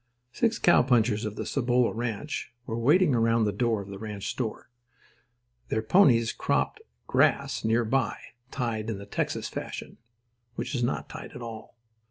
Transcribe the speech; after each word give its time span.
Six 0.31 0.57
cowpunchers 0.57 1.25
of 1.25 1.35
the 1.35 1.45
Cibolo 1.45 1.91
Ranch 1.93 2.51
were 2.65 2.75
waiting 2.79 3.13
around 3.13 3.43
the 3.45 3.51
door 3.51 3.81
of 3.83 3.89
the 3.89 3.99
ranch 3.99 4.29
store. 4.29 4.71
Their 5.69 5.83
ponies 5.83 6.33
cropped 6.33 6.81
grass 7.05 7.63
near 7.63 7.85
by, 7.85 8.17
tied 8.49 8.89
in 8.89 8.97
the 8.97 9.05
Texas 9.05 9.47
fashion—which 9.47 10.73
is 10.73 10.81
not 10.81 11.07
tied 11.07 11.33
at 11.33 11.43
all. 11.43 11.75